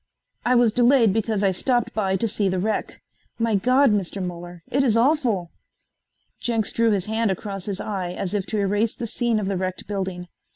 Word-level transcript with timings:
"I 0.43 0.55
was 0.55 0.71
delayed 0.71 1.13
because 1.13 1.43
I 1.43 1.51
stopped 1.51 1.93
by 1.93 2.15
to 2.15 2.27
see 2.27 2.49
the 2.49 2.57
wreck. 2.57 3.03
My 3.37 3.53
God, 3.53 3.91
Mr. 3.91 4.19
Muller, 4.19 4.63
it 4.71 4.81
is 4.81 4.97
awful." 4.97 5.51
Jenks 6.39 6.71
drew 6.71 6.89
his 6.89 7.05
hand 7.05 7.29
across 7.29 7.65
his 7.65 7.79
eye 7.79 8.11
as 8.13 8.33
if 8.33 8.47
to 8.47 8.57
erase 8.57 8.95
the 8.95 9.05
scene 9.05 9.39
of 9.39 9.45
the 9.45 9.57
wrecked 9.57 9.85
building. 9.85 10.27